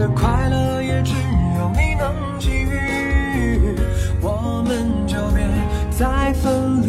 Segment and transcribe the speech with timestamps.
[0.00, 1.12] 的快乐也只
[1.58, 3.76] 有你能给予，
[4.22, 5.46] 我们就别
[5.90, 6.80] 再分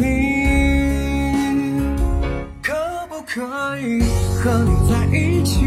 [2.62, 2.72] 可
[3.10, 4.00] 不可以
[4.42, 5.66] 和你在一起？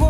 [0.00, 0.09] 我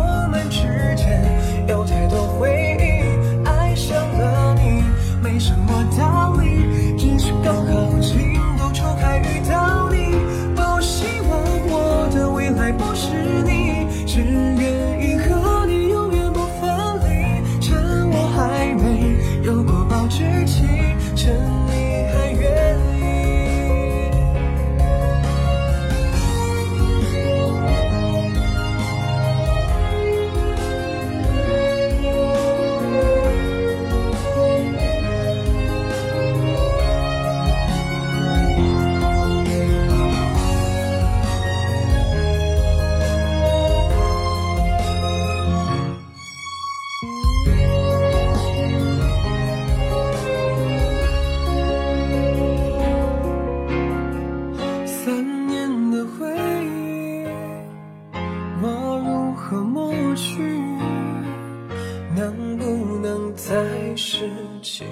[62.20, 64.29] 能不能再拾
[64.61, 64.85] 起？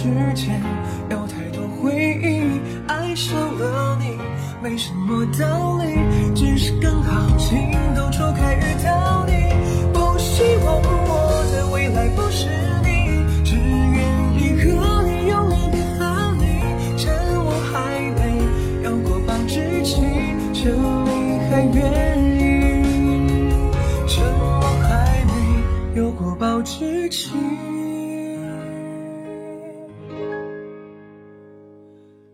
[0.00, 0.58] 之间
[1.10, 4.16] 有太多回忆，爱上了你
[4.62, 5.94] 没什么道理，
[6.34, 9.32] 只是刚好情窦初开遇到你。
[9.92, 12.48] 不希望我的未来不是
[12.82, 12.88] 你，
[13.44, 14.00] 只愿
[14.38, 16.08] 意和你永远别分
[16.38, 16.42] 离。
[16.96, 17.12] 趁
[17.44, 18.20] 我还没
[18.82, 20.00] 有过保质期，
[20.54, 20.72] 趁
[21.04, 21.78] 你还愿
[22.38, 22.40] 意。
[24.08, 27.32] 趁我还没有过保质期，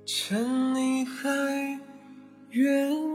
[0.09, 1.81] 趁你还
[2.51, 3.06] 愿